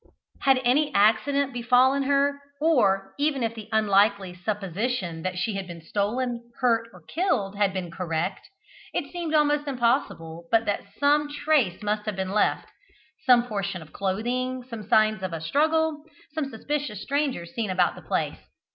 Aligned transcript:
Had 0.39 0.59
any 0.65 0.91
accident 0.95 1.53
befallen 1.53 2.01
her, 2.01 2.41
or 2.59 3.13
even 3.19 3.43
if 3.43 3.53
the 3.53 3.69
unlikely 3.71 4.33
supposition 4.33 5.21
that 5.21 5.37
she 5.37 5.53
had 5.53 5.67
been 5.67 5.83
stolen, 5.83 6.41
hurt, 6.59 6.89
or 6.91 7.03
killed, 7.03 7.55
had 7.55 7.71
been 7.71 7.91
correct, 7.91 8.49
it 8.93 9.11
seemed 9.11 9.35
almost 9.35 9.67
impossible 9.67 10.47
but 10.49 10.65
that 10.65 10.81
some 10.99 11.29
trace 11.29 11.83
must 11.83 12.07
have 12.07 12.15
been 12.15 12.31
left 12.31 12.67
some 13.27 13.45
portion 13.45 13.83
of 13.83 13.93
clothing, 13.93 14.63
some 14.67 14.89
signs 14.89 15.21
of 15.21 15.33
a 15.33 15.39
struggle, 15.39 16.01
some 16.33 16.45
suspicious 16.49 17.03
strangers 17.03 17.53
seen 17.53 17.69
about 17.69 17.93
the 17.93 18.01
place. 18.01 18.39